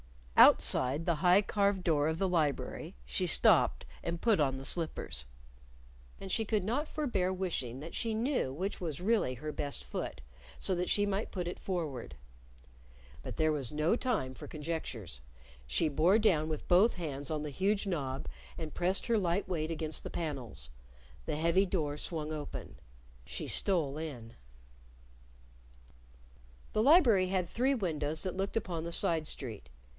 Outside 0.35 1.05
the 1.05 1.13
high 1.21 1.43
carved 1.43 1.83
door 1.83 2.07
of 2.07 2.17
the 2.17 2.27
library 2.27 2.95
she 3.05 3.27
stopped 3.27 3.85
and 4.01 4.19
put 4.19 4.39
on 4.39 4.57
the 4.57 4.65
slippers. 4.65 5.25
And 6.19 6.31
she 6.31 6.43
could 6.43 6.63
not 6.63 6.87
forbear 6.87 7.31
wishing 7.31 7.79
that 7.81 7.93
she 7.93 8.15
knew 8.15 8.51
which 8.51 8.81
was 8.81 8.99
really 8.99 9.35
her 9.35 9.51
best 9.51 9.83
foot, 9.83 10.19
so 10.57 10.73
that 10.73 10.89
she 10.89 11.05
might 11.05 11.29
put 11.29 11.47
it 11.47 11.59
forward. 11.59 12.15
But 13.21 13.37
there 13.37 13.51
was 13.51 13.71
no 13.71 13.95
time 13.95 14.33
for 14.33 14.47
conjectures. 14.47 15.21
She 15.67 15.87
bore 15.87 16.17
down 16.17 16.49
with 16.49 16.67
both 16.67 16.93
hands 16.93 17.29
on 17.29 17.43
the 17.43 17.51
huge 17.51 17.85
knob, 17.85 18.27
and 18.57 18.73
pressed 18.73 19.05
her 19.05 19.19
light 19.19 19.47
weight 19.47 19.69
against 19.69 20.01
the 20.01 20.09
panels. 20.09 20.71
The 21.27 21.35
heavy 21.35 21.67
door 21.67 21.99
swung 21.99 22.33
open. 22.33 22.77
She 23.23 23.47
stole 23.47 23.99
in. 23.99 24.33
The 26.73 26.81
library 26.81 27.27
had 27.27 27.47
three 27.47 27.75
windows 27.75 28.23
that 28.23 28.35
looked 28.35 28.57
upon 28.57 28.83
the 28.83 28.91
side 28.91 29.27
street. 29.27 29.69